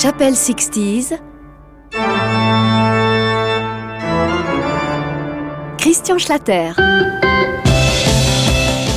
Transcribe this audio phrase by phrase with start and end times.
[0.00, 1.18] Chapelle 60s.
[5.76, 6.70] Christian Schlatter.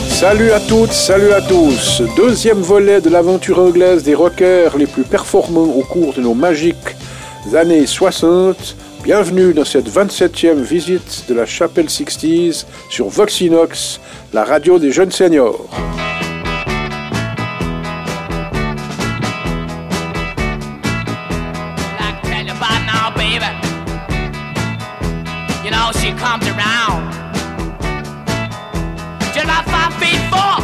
[0.10, 2.04] Salut à toutes, salut à tous.
[2.16, 6.96] Deuxième volet de l'aventure anglaise des rockers les plus performants au cours de nos magiques
[7.56, 8.76] années 60.
[9.04, 14.00] Bienvenue dans cette 27e visite de la Chapelle 60s sur Voxinox,
[14.34, 15.68] la radio des jeunes seniors.
[26.42, 27.12] Comes around.
[29.34, 30.62] Just about five feet four.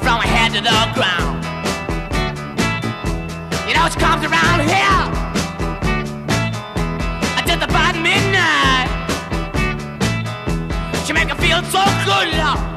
[0.00, 1.44] From my head to the ground.
[3.68, 5.04] You know she comes around here.
[7.46, 8.88] Just about midnight.
[11.06, 12.67] She make me feel so good, love.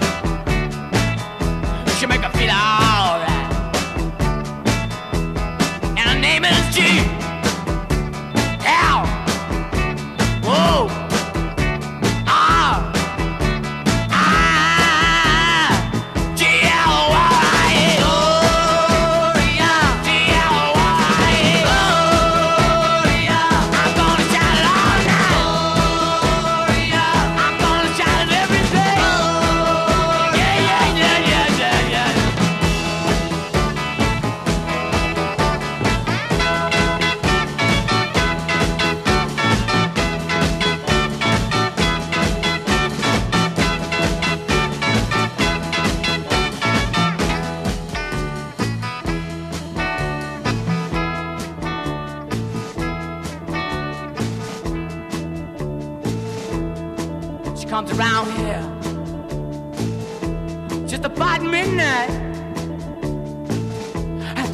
[61.01, 62.09] just about midnight.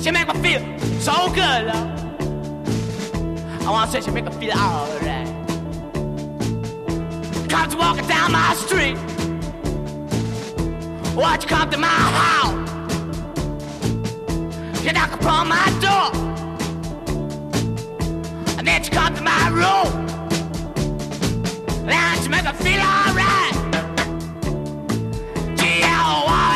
[0.01, 0.61] She make me feel
[0.99, 1.89] so good, love.
[3.65, 5.27] I wanna say she make me feel alright.
[7.49, 8.97] Comes walking down my street.
[11.15, 12.69] Watch you come to my house.
[14.83, 16.11] You knock upon my door.
[18.57, 20.05] And then you come to my room.
[21.85, 23.36] Now she make me feel alright.
[26.09, 26.46] Oh.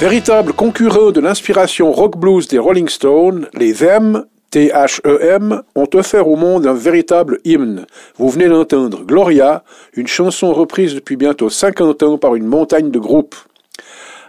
[0.00, 6.36] Véritable concurrent de l'inspiration rock blues des Rolling Stones, les Them, T-H-E-M, ont offert au
[6.36, 7.84] monde un véritable hymne.
[8.16, 9.62] Vous venez d'entendre Gloria,
[9.92, 13.34] une chanson reprise depuis bientôt 50 ans par une montagne de groupes.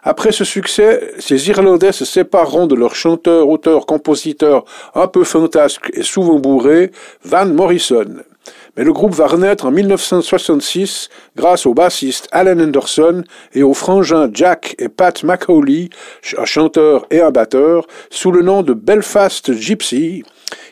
[0.04, 5.90] Après ce succès, ces Irlandais se sépareront de leur chanteur, auteur, compositeur un peu fantasque
[5.94, 6.92] et souvent bourré,
[7.24, 8.24] Van Morrison.
[8.78, 13.24] Mais le groupe va renaître en 1966 grâce au bassiste Alan Anderson
[13.54, 15.90] et aux frangins Jack et Pat McAuley,
[16.38, 20.24] un chanteur et un batteur, sous le nom de Belfast Gypsy.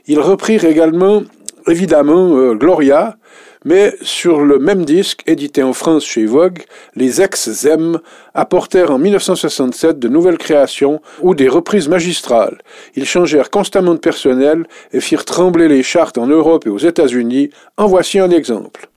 [0.07, 1.23] Ils reprirent également,
[1.67, 3.17] évidemment, euh, Gloria,
[3.65, 6.63] mais sur le même disque, édité en France chez Vogue,
[6.95, 7.99] les ex-Zem
[8.33, 12.59] apportèrent en 1967 de nouvelles créations ou des reprises magistrales.
[12.95, 17.49] Ils changèrent constamment de personnel et firent trembler les chartes en Europe et aux États-Unis.
[17.77, 18.89] En voici un exemple.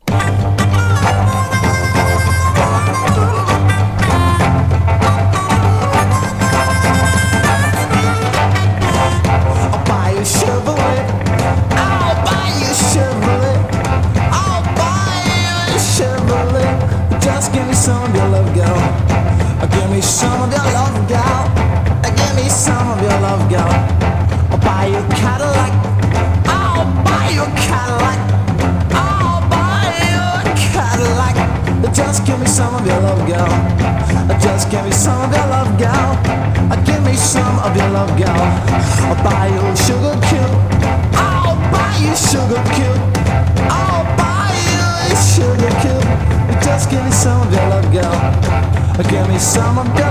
[49.42, 50.01] summer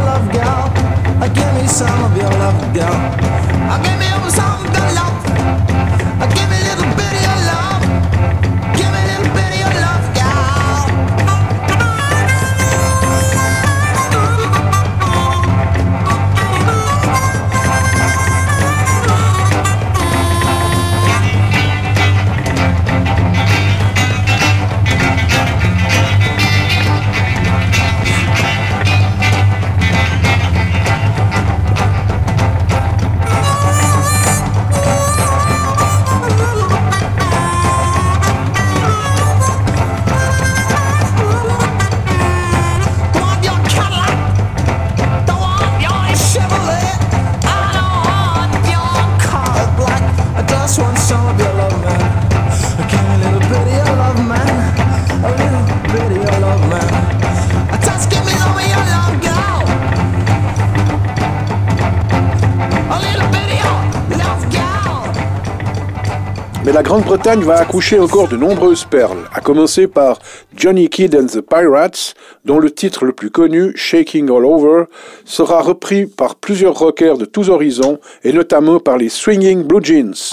[66.82, 70.18] la Grande-Bretagne va accoucher encore de nombreuses perles, à commencer par
[70.56, 74.86] Johnny Kidd and the Pirates, dont le titre le plus connu, Shaking All Over,
[75.24, 80.32] sera repris par plusieurs rockers de tous horizons, et notamment par les Swinging Blue Jeans.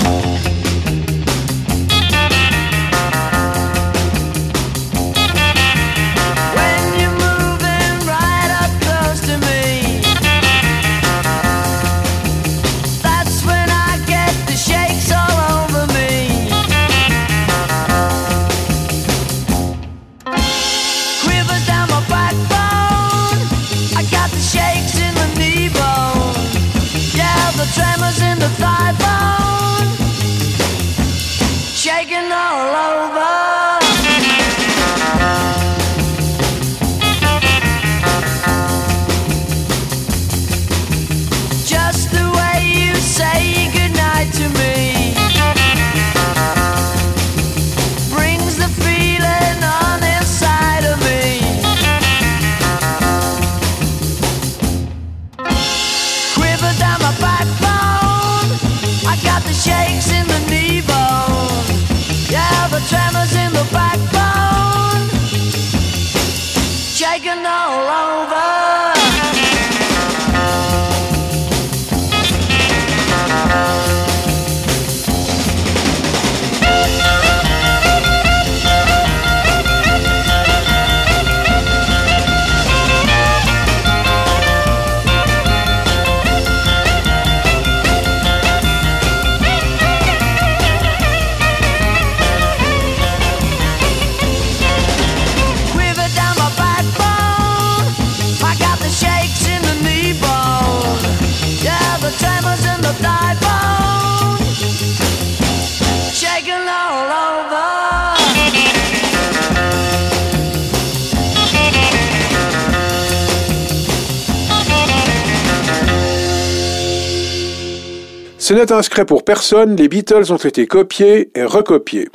[118.49, 122.09] Ce n'est un secret pour personne, les Beatles ont été copiés et recopiés.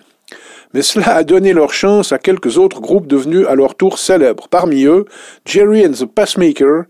[0.74, 4.48] Mais cela a donné leur chance à quelques autres groupes devenus à leur tour célèbres.
[4.50, 5.06] Parmi eux,
[5.46, 6.86] Jerry and the Passmaker,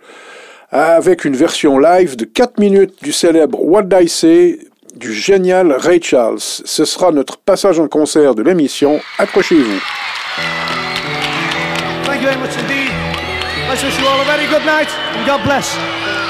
[0.72, 4.60] avec une version live de 4 minutes du célèbre What I Say
[4.96, 6.40] du génial Ray Charles.
[6.40, 9.02] Ce sera notre passage en concert de l'émission.
[9.18, 9.82] Accrochez-vous.
[12.06, 12.94] Thank you very much indeed.
[13.68, 14.88] I wish you all a very good night
[15.18, 15.76] and God bless.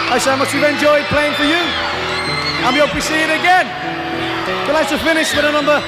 [0.09, 2.02] I much we've enjoyed playing for you.
[2.63, 3.67] And we hope we see it again.
[4.67, 5.79] We'd to finish with a number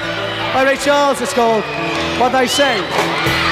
[0.52, 1.20] by Ray Charles.
[1.20, 1.64] It's called
[2.20, 3.45] What I Say.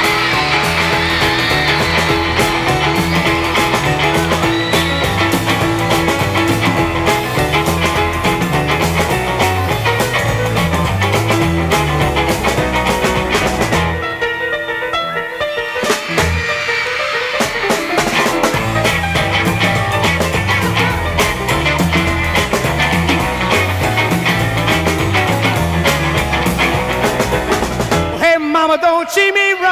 [29.17, 29.64] Don't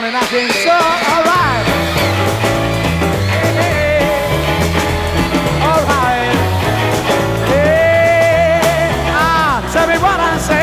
[0.00, 1.66] down and acting so alright.
[5.68, 6.36] alright.
[9.12, 10.59] ah, tell me what I say.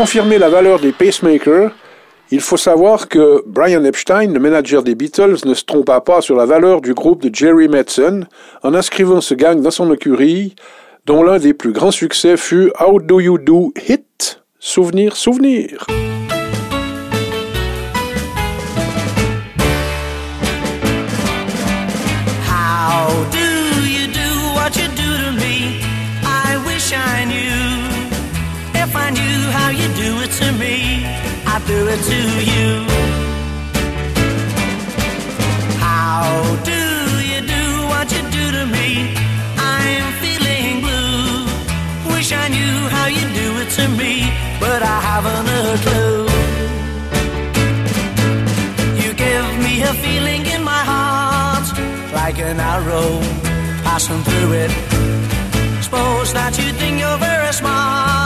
[0.00, 1.72] Confirmer la valeur des pacemakers,
[2.30, 6.36] il faut savoir que Brian Epstein, le manager des Beatles, ne se trompa pas sur
[6.36, 8.26] la valeur du groupe de Jerry Madsen
[8.62, 10.54] en inscrivant ce gang dans son écurie,
[11.04, 14.40] dont l'un des plus grands succès fut How Do You Do Hit?
[14.58, 15.86] Souvenir, souvenir.
[53.84, 54.70] Passing through it.
[55.82, 58.19] Suppose that you think you're very smart,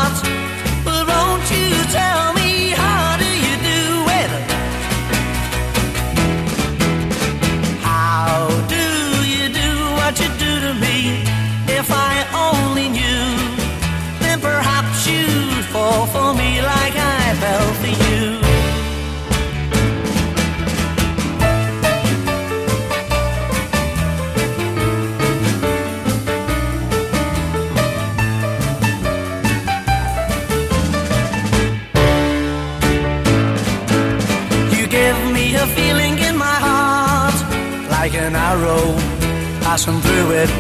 [39.65, 40.51] passing through it.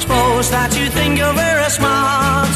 [0.00, 2.48] Suppose that you think you're very smart,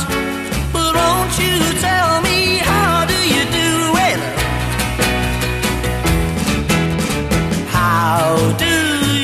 [0.73, 3.71] but won't you tell me how do you do
[4.09, 4.21] it?
[7.69, 8.25] How
[8.65, 8.75] do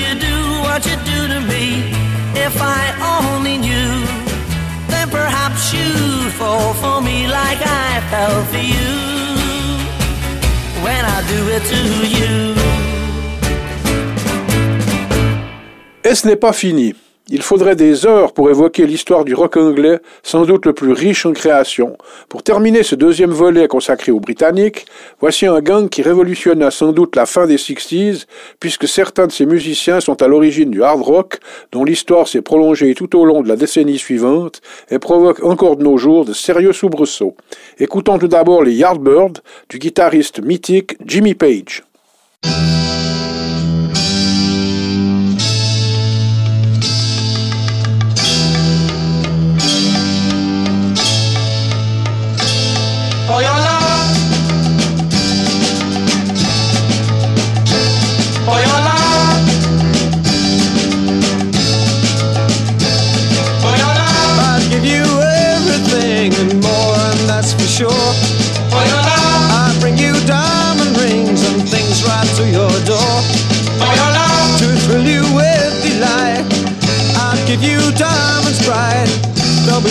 [0.03, 0.37] you do
[0.67, 1.65] what you do to me?
[2.47, 2.85] If I
[3.17, 3.93] only knew,
[4.93, 8.93] then perhaps you'd fall for me like I fell for you
[10.85, 11.81] when I do it to
[12.17, 12.60] you.
[16.11, 16.97] Et ce n'est pas fini.
[17.29, 21.25] Il faudrait des heures pour évoquer l'histoire du rock anglais, sans doute le plus riche
[21.25, 21.97] en création.
[22.29, 24.87] Pour terminer ce deuxième volet consacré aux Britanniques,
[25.21, 28.26] voici un gang qui révolutionna sans doute la fin des 60s,
[28.59, 31.38] puisque certains de ces musiciens sont à l'origine du hard rock,
[31.71, 35.85] dont l'histoire s'est prolongée tout au long de la décennie suivante et provoque encore de
[35.85, 37.37] nos jours de sérieux soubresauts.
[37.79, 41.85] Écoutons tout d'abord les Yardbirds du guitariste mythique Jimmy Page.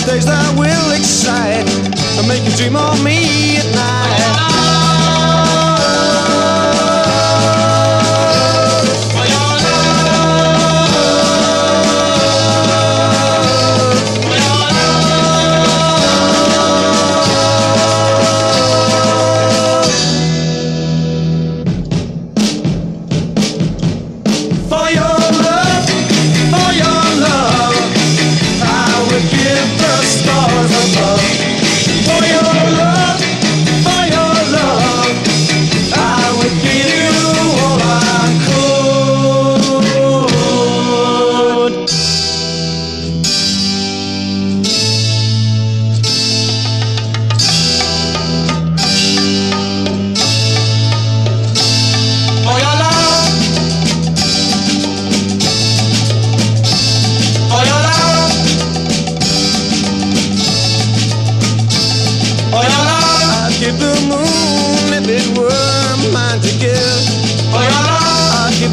[0.09, 1.67] Days that will excite
[2.17, 4.48] and make you dream of me at night.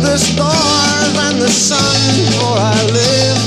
[0.03, 2.01] the stars and the sun,
[2.37, 3.41] for I live.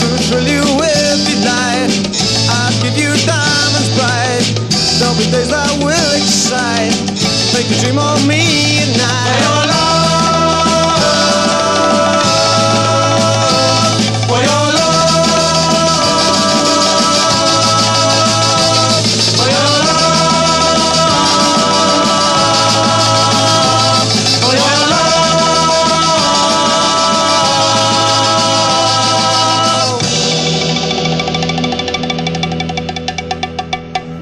[0.00, 1.92] To thrill you with delight,
[2.48, 4.46] I'll give you diamonds bright.
[4.98, 6.94] There'll be days that will excite,
[7.52, 8.25] make you dream of.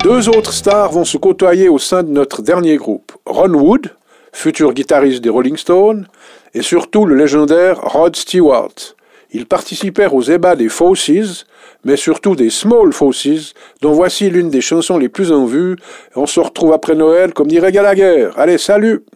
[0.04, 3.12] Deux autres stars vont se côtoyer au sein de notre dernier groupe.
[3.24, 3.88] Ron Wood,
[4.34, 6.08] futur guitariste des Rolling Stones,
[6.52, 8.74] et surtout le légendaire Rod Stewart.
[9.32, 11.46] Ils participèrent aux ébats des Fauces,
[11.86, 15.76] mais surtout des Small Fauces, dont voici l'une des chansons les plus en vue.
[16.14, 18.28] On se retrouve après Noël, comme dirait Gallagher.
[18.36, 19.06] Allez, salut!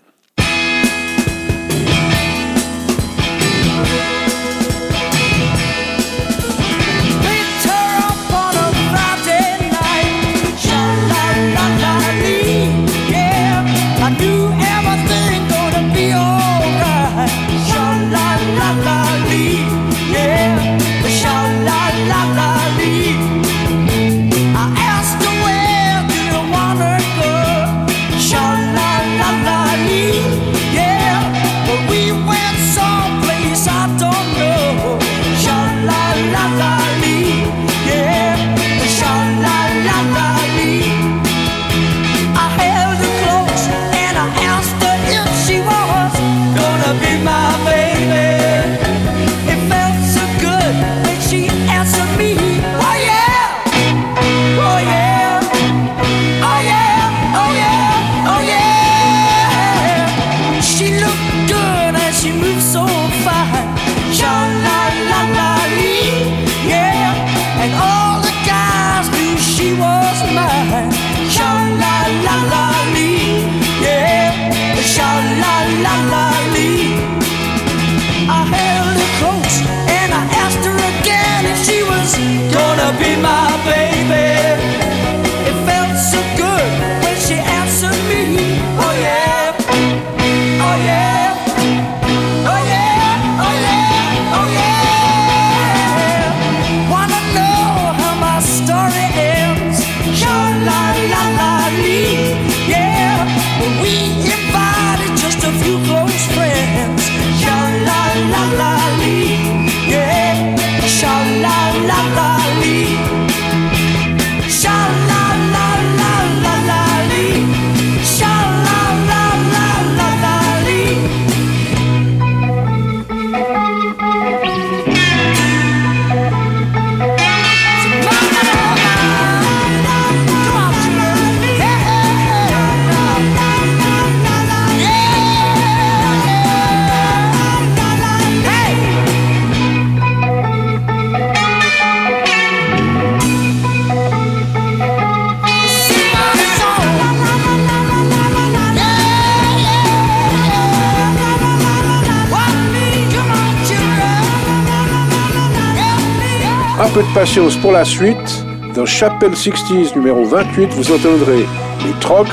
[157.02, 158.44] De patience pour la suite.
[158.74, 161.46] Dans Chapel 60s numéro 28, vous entendrez
[161.84, 162.26] les Trogs,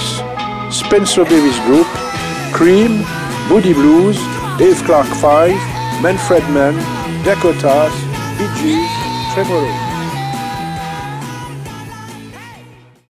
[0.71, 1.87] Spencer Davis Group,
[2.53, 3.03] Cream,
[3.49, 4.19] Moody Blues,
[4.57, 5.55] Dave Clark 5,
[6.01, 6.75] Manfred Mann,
[7.23, 7.91] Dakotas,
[8.37, 9.84] Bee Gees.